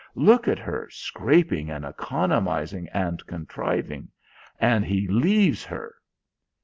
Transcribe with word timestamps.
"Look 0.15 0.47
at 0.47 0.57
her 0.57 0.89
scraping 0.89 1.69
and 1.69 1.85
economising 1.85 2.89
and 2.89 3.23
contriving. 3.27 4.07
And 4.59 4.83
he 4.83 5.07
leaves 5.07 5.63
her!" 5.65 5.93